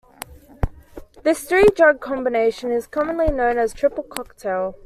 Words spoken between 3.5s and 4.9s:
as a triple cocktail.